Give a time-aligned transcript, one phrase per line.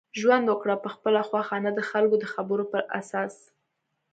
[0.19, 3.35] ژوند وکړه په خپله خوښه نه دخلکو دخبرو په اساس